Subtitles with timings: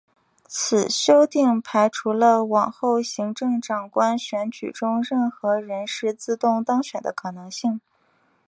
[0.47, 7.79] 此修订排除了往后行政长官选举中任何人士自动当选的可能性。